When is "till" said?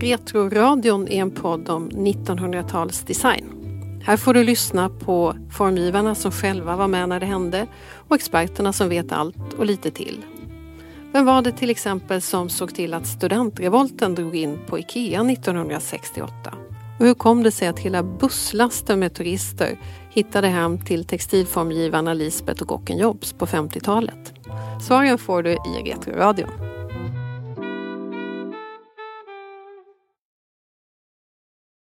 9.90-10.24, 11.52-11.70, 12.74-12.94, 20.84-21.04